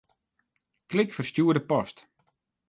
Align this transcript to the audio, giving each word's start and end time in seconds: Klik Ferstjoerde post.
Klik 0.93 1.13
Ferstjoerde 1.17 1.63
post. 1.75 2.03